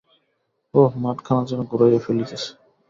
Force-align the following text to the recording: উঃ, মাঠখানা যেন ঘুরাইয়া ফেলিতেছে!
উঃ, 0.73 0.91
মাঠখানা 1.03 1.41
যেন 1.49 1.59
ঘুরাইয়া 1.63 1.99
ফেলিতেছে! 2.05 2.49